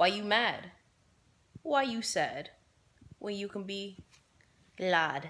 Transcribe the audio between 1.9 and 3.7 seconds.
sad? When you can